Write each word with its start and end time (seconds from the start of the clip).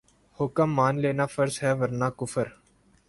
حکم 0.39 0.69
مان 0.77 0.93
لینا 1.01 1.25
فرض 1.33 1.55
ہے 1.63 1.71
ورنہ 1.79 2.07
کفر 2.19 2.47